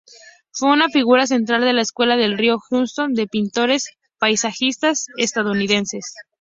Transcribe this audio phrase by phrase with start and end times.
[0.49, 3.85] Fue una figura central de la Escuela del río Hudson de pintores
[4.17, 6.15] paisajistas estadounidenses.